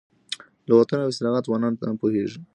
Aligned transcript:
لغتونه 0.69 1.01
او 1.03 1.11
اصطلاحات 1.13 1.43
ځوانان 1.47 1.73
نه 1.89 1.93
پوهېږي. 2.01 2.39